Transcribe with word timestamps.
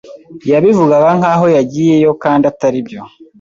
Yabivugaga 0.51 1.09
nkaho 1.19 1.45
yagiyeyo 1.55 2.11
kandi 2.23 2.43
ataribyo 2.51 3.01